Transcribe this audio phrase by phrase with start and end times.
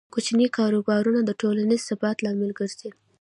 [0.13, 2.89] کوچني کاروبارونه د ټولنیز ثبات لامل ګرځي.